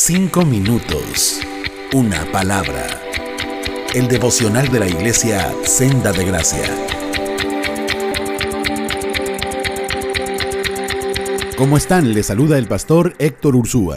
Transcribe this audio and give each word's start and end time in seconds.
Cinco 0.00 0.44
minutos. 0.44 1.40
Una 1.92 2.24
palabra. 2.30 2.86
El 3.92 4.06
devocional 4.06 4.68
de 4.68 4.78
la 4.78 4.86
iglesia 4.86 5.52
Senda 5.64 6.12
de 6.12 6.24
Gracia. 6.24 6.62
¿Cómo 11.56 11.76
están? 11.76 12.14
Les 12.14 12.26
saluda 12.26 12.58
el 12.58 12.68
pastor 12.68 13.16
Héctor 13.18 13.56
Ursúa. 13.56 13.96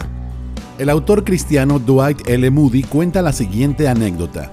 El 0.79 0.89
autor 0.89 1.23
cristiano 1.23 1.77
Dwight 1.77 2.27
L. 2.27 2.49
Moody 2.49 2.81
cuenta 2.81 3.21
la 3.21 3.31
siguiente 3.31 3.87
anécdota. 3.87 4.51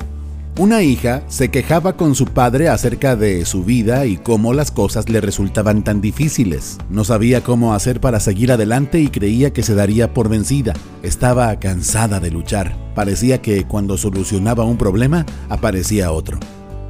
Una 0.58 0.82
hija 0.82 1.22
se 1.28 1.52
quejaba 1.52 1.96
con 1.96 2.16
su 2.16 2.24
padre 2.24 2.68
acerca 2.68 3.14
de 3.14 3.46
su 3.46 3.62
vida 3.62 4.06
y 4.06 4.16
cómo 4.16 4.52
las 4.52 4.72
cosas 4.72 5.08
le 5.08 5.20
resultaban 5.20 5.84
tan 5.84 6.00
difíciles. 6.00 6.78
No 6.90 7.04
sabía 7.04 7.44
cómo 7.44 7.74
hacer 7.74 8.00
para 8.00 8.18
seguir 8.18 8.50
adelante 8.50 8.98
y 8.98 9.06
creía 9.06 9.52
que 9.52 9.62
se 9.62 9.76
daría 9.76 10.12
por 10.12 10.28
vencida. 10.28 10.72
Estaba 11.04 11.56
cansada 11.60 12.18
de 12.18 12.32
luchar. 12.32 12.76
Parecía 12.96 13.40
que 13.40 13.68
cuando 13.68 13.96
solucionaba 13.96 14.64
un 14.64 14.78
problema, 14.78 15.24
aparecía 15.48 16.10
otro. 16.10 16.40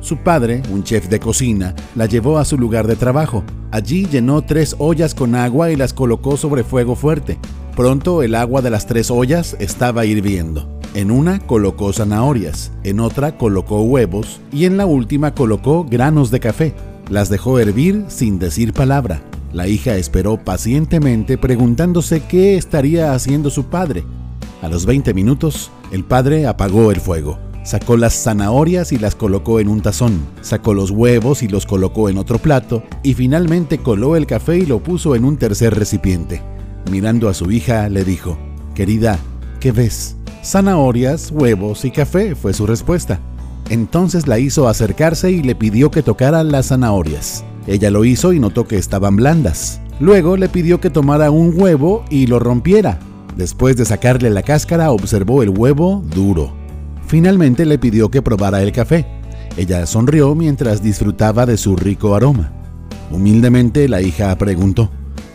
Su 0.01 0.17
padre, 0.17 0.63
un 0.71 0.83
chef 0.83 1.11
de 1.11 1.21
cocina, 1.21 1.75
la 1.95 2.07
llevó 2.07 2.39
a 2.39 2.47
su 2.47 2.57
lugar 2.57 2.87
de 2.87 2.97
trabajo. 2.97 3.45
Allí 3.71 4.07
llenó 4.07 4.41
tres 4.41 4.77
ollas 4.79 5.15
con 5.15 5.35
agua 5.35 5.71
y 5.71 5.77
las 5.77 5.93
colocó 5.93 6.39
sobre 6.39 6.65
fuego 6.65 6.97
fuerte. 6.97 7.39
Pronto 7.77 8.23
el 8.23 8.35
agua 8.35 8.63
de 8.63 8.71
las 8.71 8.87
tres 8.87 9.11
ollas 9.11 9.59
estaba 9.61 10.07
hirviendo. 10.07 10.78
En 10.99 11.13
una 11.13 11.39
colocó 11.39 11.93
zanahorias, 11.93 12.73
en 12.83 12.99
otra 12.99 13.39
colocó 13.39 13.83
huevos 13.83 14.41
y 14.51 14.65
en 14.65 14.77
la 14.77 14.85
última 14.85 15.33
colocó 15.33 15.85
granos 15.85 16.33
de 16.33 16.41
café. 16.41 16.75
Las 17.09 17.29
dejó 17.29 17.61
hervir 17.61 18.07
sin 18.09 18.41
decir 18.41 18.73
palabra. 18.73 19.23
La 19.53 19.69
hija 19.69 19.95
esperó 19.95 20.39
pacientemente 20.39 21.39
preguntándose 21.39 22.25
qué 22.25 22.57
estaría 22.57 23.15
haciendo 23.15 23.49
su 23.49 23.67
padre. 23.67 24.03
A 24.61 24.67
los 24.67 24.87
20 24.87 25.15
minutos, 25.15 25.71
el 25.93 26.03
padre 26.03 26.49
apagó 26.49 26.91
el 26.91 26.99
fuego. 26.99 27.39
Sacó 27.63 27.97
las 27.97 28.21
zanahorias 28.25 28.91
y 28.91 28.99
las 28.99 29.15
colocó 29.15 29.61
en 29.61 29.69
un 29.69 29.83
tazón, 29.83 30.19
sacó 30.41 30.75
los 30.75 30.91
huevos 30.91 31.45
y 31.45 31.49
los 31.49 31.65
colocó 31.65 32.09
en 32.09 32.19
otro 32.19 32.41
plato, 32.41 32.83
y 33.05 33.15
finalmente 33.15 33.79
coló 33.79 34.17
el 34.17 34.27
café 34.27 34.59
y 34.59 34.67
lo 34.67 34.83
puso 34.83 35.15
en 35.15 35.25
un 35.25 35.37
tercer 35.37 35.77
recipiente. 35.77 36.43
Mirando 36.91 37.29
a 37.29 37.35
su 37.35 37.53
hija, 37.53 37.89
le 37.89 38.03
dijo, 38.03 38.37
Querida, 38.75 39.17
¿qué 39.61 39.71
ves? 39.71 40.18
Zanahorias, 40.49 41.31
huevos 41.31 41.85
y 41.85 41.91
café 41.91 42.35
fue 42.35 42.55
su 42.55 42.67
respuesta. 42.67 43.21
Entonces 43.69 44.27
la 44.27 44.39
hizo 44.39 44.67
acercarse 44.67 45.31
y 45.31 45.43
le 45.43 45.55
pidió 45.55 45.91
que 45.91 46.03
tocara 46.03 46.43
las 46.43 46.69
zanahorias. 46.69 47.45
Ella 47.67 47.91
lo 47.91 48.07
hizo 48.07 48.33
y 48.33 48.41
notó 48.41 48.67
que 48.67 48.79
estaban 48.79 49.17
blandas. 49.17 49.79
Luego 50.01 50.39
le 50.39 50.49
pidió 50.49 50.81
que 50.81 50.89
tomara 50.89 51.31
un 51.31 51.53
huevo 51.55 52.03
y 52.09 52.29
lo 52.29 52.39
rompiera. 52.39 52.99
Después 53.37 53.77
de 53.77 53.85
sacarle 53.85 54.31
la 54.31 54.43
cáscara 54.43 54.91
observó 54.91 55.43
el 55.43 55.51
huevo 55.51 56.03
duro. 56.15 56.55
Finalmente 57.07 57.67
le 57.67 57.79
pidió 57.79 58.11
que 58.11 58.23
probara 58.23 58.63
el 58.63 58.73
café. 58.73 59.05
Ella 59.59 59.85
sonrió 59.85 60.35
mientras 60.35 60.83
disfrutaba 60.83 61.45
de 61.45 61.59
su 61.59 61.77
rico 61.77 62.15
aroma. 62.15 62.53
Humildemente 63.11 63.87
la 63.87 64.01
hija 64.01 64.35
preguntó, 64.39 64.91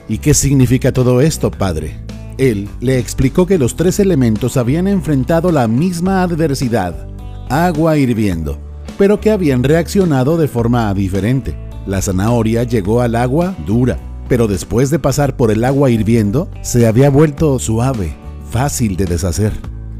¿Y 0.10 0.18
qué 0.18 0.34
significa 0.34 0.92
todo 0.92 1.22
esto, 1.22 1.52
padre? 1.52 2.03
Él 2.38 2.68
le 2.80 3.00
explicó 3.00 3.46
que 3.46 3.58
los 3.58 3.76
tres 3.76 4.00
elementos 4.00 4.58
habían 4.58 4.88
enfrentado 4.88 5.52
la 5.52 5.68
misma 5.68 6.24
adversidad, 6.24 7.08
agua 7.50 7.98
hirviendo, 7.98 8.58
pero 8.98 9.20
que 9.20 9.32
habían 9.32 9.64
reaccionado 9.64 10.38
de 10.38 10.48
forma 10.48 10.94
diferente. 10.94 11.56
La 11.86 12.02
zanahoria 12.02 12.64
llegó 12.64 13.02
al 13.02 13.16
agua 13.16 13.56
dura, 13.66 13.98
pero 14.28 14.48
después 14.48 14.90
de 14.90 15.00
pasar 15.00 15.36
por 15.36 15.52
el 15.52 15.64
agua 15.64 15.90
hirviendo, 15.90 16.50
se 16.62 16.88
había 16.88 17.10
vuelto 17.10 17.60
suave, 17.60 18.16
fácil 18.50 18.96
de 18.96 19.06
deshacer. 19.06 19.52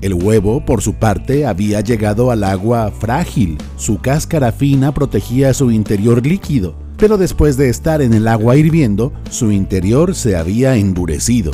El 0.02 0.14
huevo, 0.16 0.66
por 0.66 0.82
su 0.82 0.96
parte, 0.96 1.46
había 1.46 1.82
llegado 1.82 2.30
al 2.32 2.44
agua 2.44 2.92
frágil. 2.92 3.58
Su 3.78 4.00
cáscara 4.00 4.52
fina 4.52 4.94
protegía 4.94 5.54
su 5.54 5.72
interior 5.72 6.26
líquido, 6.26 6.76
pero 6.98 7.18
después 7.18 7.56
de 7.58 7.70
estar 7.70 8.02
en 8.02 8.14
el 8.14 8.28
agua 8.28 8.58
hirviendo, 8.58 9.14
su 9.30 9.52
interior 9.52 10.14
se 10.14 10.36
había 10.36 10.76
endurecido. 10.76 11.52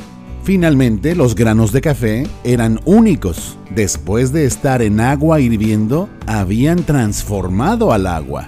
Finalmente, 0.49 1.13
los 1.13 1.35
granos 1.35 1.71
de 1.71 1.79
café 1.79 2.23
eran 2.43 2.79
únicos. 2.83 3.55
Después 3.69 4.33
de 4.33 4.45
estar 4.45 4.81
en 4.81 4.99
agua 4.99 5.39
hirviendo, 5.39 6.09
habían 6.25 6.81
transformado 6.85 7.93
al 7.93 8.07
agua. 8.07 8.47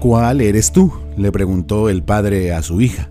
¿Cuál 0.00 0.40
eres 0.40 0.72
tú? 0.72 0.90
le 1.18 1.30
preguntó 1.32 1.90
el 1.90 2.02
padre 2.02 2.54
a 2.54 2.62
su 2.62 2.80
hija. 2.80 3.10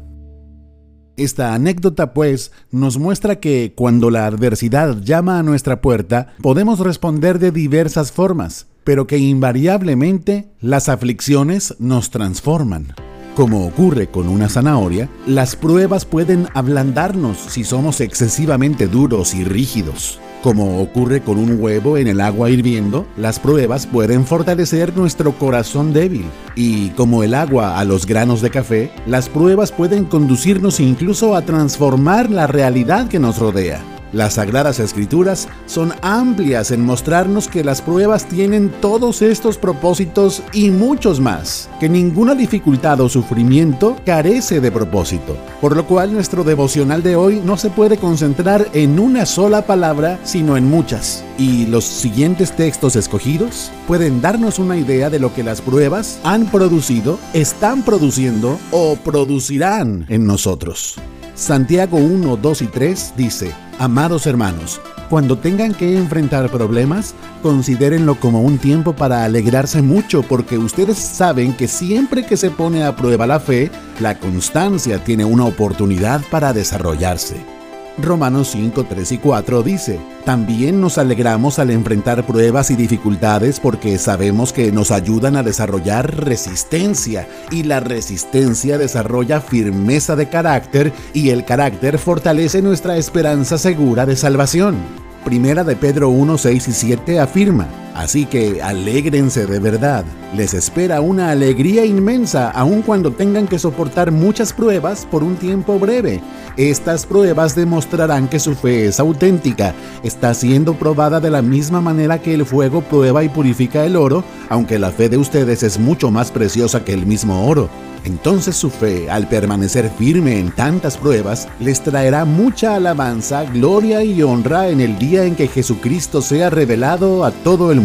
Esta 1.16 1.54
anécdota, 1.54 2.16
pues, 2.16 2.52
nos 2.72 2.98
muestra 2.98 3.40
que 3.40 3.74
cuando 3.76 4.10
la 4.10 4.26
adversidad 4.26 4.98
llama 5.04 5.38
a 5.38 5.44
nuestra 5.44 5.80
puerta, 5.80 6.34
podemos 6.42 6.80
responder 6.80 7.38
de 7.38 7.52
diversas 7.52 8.12
formas, 8.12 8.66
pero 8.84 9.06
que 9.06 9.20
invariablemente 9.20 10.50
las 10.60 10.90
aflicciones 10.90 11.76
nos 11.78 12.10
transforman. 12.10 12.96
Como 13.36 13.66
ocurre 13.66 14.08
con 14.08 14.30
una 14.30 14.48
zanahoria, 14.48 15.10
las 15.26 15.56
pruebas 15.56 16.06
pueden 16.06 16.48
ablandarnos 16.54 17.38
si 17.40 17.64
somos 17.64 18.00
excesivamente 18.00 18.88
duros 18.88 19.34
y 19.34 19.44
rígidos. 19.44 20.20
Como 20.44 20.82
ocurre 20.82 21.22
con 21.22 21.40
un 21.40 21.60
huevo 21.60 21.98
en 21.98 22.08
el 22.08 22.22
agua 22.22 22.52
hirviendo, 22.52 23.08
las 23.18 23.40
pruebas 23.40 23.88
pueden 23.88 24.28
fortalecer 24.28 24.96
nuestro 24.96 25.32
corazón 25.40 25.94
débil. 25.94 26.26
Y 26.56 26.90
como 26.90 27.24
el 27.24 27.34
agua 27.34 27.80
a 27.80 27.86
los 27.86 28.06
granos 28.06 28.42
de 28.42 28.52
café, 28.52 28.92
las 29.08 29.30
pruebas 29.30 29.72
pueden 29.72 30.06
conducirnos 30.06 30.80
incluso 30.80 31.36
a 31.36 31.42
transformar 31.42 32.30
la 32.30 32.46
realidad 32.46 33.08
que 33.08 33.18
nos 33.18 33.40
rodea. 33.40 33.93
Las 34.14 34.36
Sagradas 34.36 34.80
Escrituras 34.80 35.48
son 35.66 35.92
amplias 36.04 36.70
en 36.70 36.86
mostrarnos 36.86 37.48
que 37.48 37.64
las 37.64 37.82
pruebas 37.82 38.28
tienen 38.28 38.70
todos 38.80 39.24
estos 39.24 39.58
propósitos 39.58 40.44
y 40.54 40.70
muchos 40.70 41.20
más, 41.20 41.68
que 41.80 41.90
ninguna 41.90 42.36
dificultad 42.36 43.02
o 43.02 43.10
sufrimiento 43.10 43.96
carece 44.06 44.62
de 44.62 44.72
propósito, 44.72 45.36
por 45.60 45.76
lo 45.76 45.88
cual 45.88 46.14
nuestro 46.14 46.44
devocional 46.44 47.02
de 47.02 47.16
hoy 47.16 47.42
no 47.44 47.58
se 47.58 47.72
puede 47.72 47.98
concentrar 47.98 48.68
en 48.74 49.00
una 49.00 49.26
sola 49.26 49.66
palabra, 49.66 50.20
sino 50.24 50.58
en 50.58 50.66
muchas. 50.66 51.24
Y 51.40 51.66
los 51.66 51.84
siguientes 51.84 52.56
textos 52.56 52.96
escogidos 52.96 53.72
pueden 53.88 54.22
darnos 54.22 54.60
una 54.60 54.78
idea 54.78 55.10
de 55.10 55.18
lo 55.18 55.34
que 55.34 55.42
las 55.42 55.60
pruebas 55.62 56.20
han 56.24 56.46
producido, 56.46 57.18
están 57.34 57.82
produciendo 57.82 58.60
o 58.70 58.96
producirán 58.96 60.06
en 60.08 60.28
nosotros. 60.28 61.00
Santiago 61.36 61.98
1, 61.98 62.38
2 62.38 62.62
y 62.62 62.68
3 62.68 63.14
dice, 63.18 63.52
Amados 63.80 64.28
hermanos, 64.28 64.80
cuando 65.10 65.38
tengan 65.38 65.74
que 65.74 65.98
enfrentar 65.98 66.50
problemas, 66.50 67.16
considérenlo 67.42 68.20
como 68.20 68.42
un 68.42 68.60
tiempo 68.60 68.94
para 68.94 69.26
alegrarse 69.26 69.82
mucho 69.82 70.22
porque 70.22 70.60
ustedes 70.60 70.98
saben 70.98 71.54
que 71.54 71.68
siempre 71.68 72.26
que 72.26 72.38
se 72.38 72.52
pone 72.52 72.84
a 72.84 72.96
prueba 72.96 73.26
la 73.26 73.40
fe, 73.40 73.72
la 74.00 74.20
constancia 74.20 75.04
tiene 75.04 75.26
una 75.26 75.46
oportunidad 75.46 76.22
para 76.30 76.54
desarrollarse. 76.54 77.63
Romanos 77.98 78.50
5, 78.52 78.86
3 78.90 79.12
y 79.12 79.18
4 79.20 79.62
dice, 79.62 80.00
también 80.26 80.82
nos 80.82 80.98
alegramos 80.98 81.60
al 81.60 81.70
enfrentar 81.70 82.26
pruebas 82.26 82.72
y 82.72 82.76
dificultades 82.76 83.60
porque 83.60 83.98
sabemos 84.00 84.52
que 84.52 84.72
nos 84.72 84.90
ayudan 84.90 85.36
a 85.36 85.44
desarrollar 85.44 86.26
resistencia 86.26 87.28
y 87.52 87.64
la 87.64 87.80
resistencia 87.80 88.78
desarrolla 88.78 89.42
firmeza 89.42 90.16
de 90.16 90.28
carácter 90.28 90.92
y 91.14 91.30
el 91.30 91.46
carácter 91.46 92.00
fortalece 92.00 92.62
nuestra 92.62 92.98
esperanza 92.98 93.58
segura 93.58 94.06
de 94.06 94.16
salvación. 94.16 94.76
Primera 95.24 95.64
de 95.64 95.76
Pedro 95.76 96.10
1, 96.10 96.38
6 96.38 96.68
y 96.68 96.72
7 96.72 97.20
afirma, 97.20 97.68
Así 97.96 98.26
que 98.26 98.62
alégrense 98.62 99.46
de 99.46 99.60
verdad. 99.60 100.04
Les 100.36 100.56
espera 100.56 101.00
una 101.00 101.30
alegría 101.30 101.86
inmensa 101.86 102.50
aun 102.50 102.82
cuando 102.82 103.12
tengan 103.12 103.48
que 103.48 103.60
soportar 103.60 104.12
muchas 104.12 104.52
pruebas 104.52 105.08
por 105.10 105.24
un 105.24 105.36
tiempo 105.36 105.78
breve. 105.78 106.22
Estas 106.58 107.06
pruebas 107.06 107.56
demostrarán 107.56 108.28
que 108.28 108.40
su 108.40 108.56
fe 108.56 108.88
es 108.88 109.00
auténtica. 109.00 109.76
Está 110.02 110.34
siendo 110.34 110.74
probada 110.74 111.20
de 111.20 111.30
la 111.30 111.44
misma 111.44 111.82
manera 111.82 112.20
que 112.20 112.34
el 112.34 112.46
fuego 112.46 112.82
prueba 112.82 113.24
y 113.24 113.30
purifica 113.30 113.86
el 113.86 113.96
oro, 113.96 114.24
aunque 114.50 114.80
la 114.80 114.92
fe 114.92 115.08
de 115.10 115.18
ustedes 115.18 115.62
es 115.62 115.78
mucho 115.78 116.10
más 116.10 116.32
preciosa 116.32 116.84
que 116.84 116.94
el 116.94 117.06
mismo 117.06 117.46
oro. 117.48 117.70
Entonces 118.06 118.56
su 118.56 118.70
fe, 118.70 119.10
al 119.10 119.28
permanecer 119.30 119.90
firme 119.90 120.40
en 120.40 120.52
tantas 120.52 120.98
pruebas, 120.98 121.48
les 121.60 121.82
traerá 121.82 122.26
mucha 122.26 122.76
alabanza, 122.76 123.46
gloria 123.46 124.04
y 124.04 124.22
honra 124.24 124.68
en 124.70 124.82
el 124.82 125.00
día 125.00 125.24
en 125.24 125.36
que 125.36 125.48
Jesucristo 125.48 126.22
sea 126.22 126.50
revelado 126.50 127.24
a 127.24 127.32
todo 127.32 127.72
el 127.72 127.78
mundo. 127.78 127.83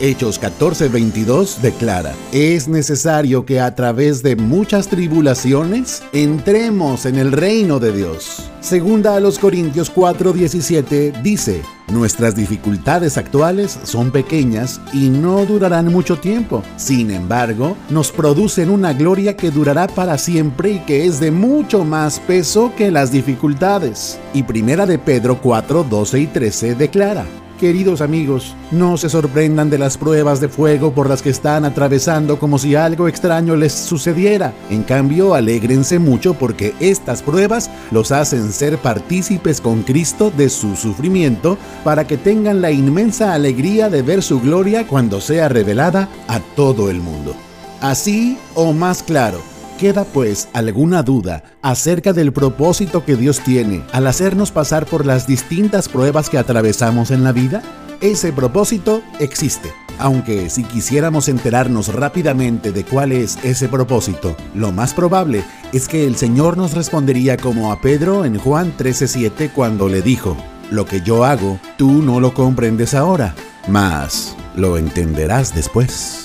Hechos 0.00 0.40
14:22 0.40 1.60
declara, 1.62 2.12
es 2.32 2.66
necesario 2.66 3.46
que 3.46 3.60
a 3.60 3.74
través 3.74 4.22
de 4.22 4.34
muchas 4.34 4.88
tribulaciones 4.88 6.02
entremos 6.12 7.06
en 7.06 7.16
el 7.16 7.30
reino 7.30 7.78
de 7.78 7.92
Dios. 7.92 8.50
Segunda 8.60 9.14
a 9.14 9.20
los 9.20 9.38
Corintios 9.38 9.92
4:17 9.94 11.22
dice, 11.22 11.62
nuestras 11.88 12.34
dificultades 12.34 13.16
actuales 13.16 13.78
son 13.84 14.10
pequeñas 14.10 14.80
y 14.92 15.10
no 15.10 15.46
durarán 15.46 15.92
mucho 15.92 16.18
tiempo. 16.18 16.62
Sin 16.76 17.10
embargo, 17.12 17.76
nos 17.88 18.10
producen 18.10 18.70
una 18.70 18.94
gloria 18.94 19.36
que 19.36 19.50
durará 19.50 19.86
para 19.86 20.18
siempre 20.18 20.72
y 20.72 20.78
que 20.80 21.06
es 21.06 21.20
de 21.20 21.30
mucho 21.30 21.84
más 21.84 22.18
peso 22.18 22.72
que 22.76 22.90
las 22.90 23.12
dificultades. 23.12 24.18
Y 24.32 24.42
primera 24.42 24.86
de 24.86 24.98
Pedro 24.98 25.40
4, 25.40 25.84
12 25.88 26.20
y 26.20 26.26
13 26.26 26.74
declara, 26.74 27.26
Queridos 27.64 28.02
amigos, 28.02 28.54
no 28.72 28.98
se 28.98 29.08
sorprendan 29.08 29.70
de 29.70 29.78
las 29.78 29.96
pruebas 29.96 30.38
de 30.38 30.50
fuego 30.50 30.92
por 30.92 31.08
las 31.08 31.22
que 31.22 31.30
están 31.30 31.64
atravesando 31.64 32.38
como 32.38 32.58
si 32.58 32.74
algo 32.74 33.08
extraño 33.08 33.56
les 33.56 33.72
sucediera. 33.72 34.52
En 34.68 34.82
cambio, 34.82 35.32
alégrense 35.32 35.98
mucho 35.98 36.34
porque 36.34 36.74
estas 36.78 37.22
pruebas 37.22 37.70
los 37.90 38.12
hacen 38.12 38.52
ser 38.52 38.76
partícipes 38.76 39.62
con 39.62 39.82
Cristo 39.82 40.30
de 40.30 40.50
su 40.50 40.76
sufrimiento 40.76 41.56
para 41.84 42.06
que 42.06 42.18
tengan 42.18 42.60
la 42.60 42.70
inmensa 42.70 43.32
alegría 43.32 43.88
de 43.88 44.02
ver 44.02 44.22
su 44.22 44.42
gloria 44.42 44.86
cuando 44.86 45.22
sea 45.22 45.48
revelada 45.48 46.10
a 46.28 46.40
todo 46.40 46.90
el 46.90 47.00
mundo. 47.00 47.34
Así 47.80 48.36
o 48.54 48.74
más 48.74 49.02
claro, 49.02 49.40
¿Queda 49.78 50.04
pues 50.04 50.48
alguna 50.52 51.02
duda 51.02 51.42
acerca 51.60 52.12
del 52.12 52.32
propósito 52.32 53.04
que 53.04 53.16
Dios 53.16 53.40
tiene 53.40 53.82
al 53.90 54.06
hacernos 54.06 54.52
pasar 54.52 54.86
por 54.86 55.04
las 55.04 55.26
distintas 55.26 55.88
pruebas 55.88 56.30
que 56.30 56.38
atravesamos 56.38 57.10
en 57.10 57.24
la 57.24 57.32
vida? 57.32 57.60
Ese 58.00 58.32
propósito 58.32 59.02
existe. 59.18 59.72
Aunque 59.98 60.48
si 60.48 60.62
quisiéramos 60.62 61.28
enterarnos 61.28 61.92
rápidamente 61.92 62.70
de 62.70 62.84
cuál 62.84 63.10
es 63.10 63.36
ese 63.42 63.68
propósito, 63.68 64.36
lo 64.54 64.70
más 64.70 64.94
probable 64.94 65.42
es 65.72 65.88
que 65.88 66.06
el 66.06 66.14
Señor 66.14 66.56
nos 66.56 66.74
respondería 66.74 67.36
como 67.36 67.72
a 67.72 67.80
Pedro 67.80 68.24
en 68.24 68.38
Juan 68.38 68.72
13:7 68.76 69.50
cuando 69.52 69.88
le 69.88 70.02
dijo, 70.02 70.36
Lo 70.70 70.86
que 70.86 71.00
yo 71.00 71.24
hago, 71.24 71.58
tú 71.76 72.00
no 72.00 72.20
lo 72.20 72.32
comprendes 72.32 72.94
ahora, 72.94 73.34
mas 73.66 74.36
lo 74.54 74.78
entenderás 74.78 75.52
después. 75.52 76.23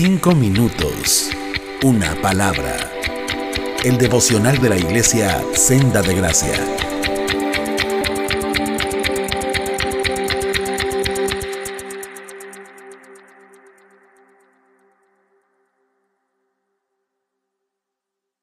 Cinco 0.00 0.32
minutos. 0.32 1.28
Una 1.82 2.14
palabra. 2.22 2.92
El 3.82 3.98
devocional 3.98 4.56
de 4.60 4.68
la 4.68 4.76
iglesia 4.76 5.42
Senda 5.54 6.02
de 6.02 6.14
Gracia. 6.14 6.87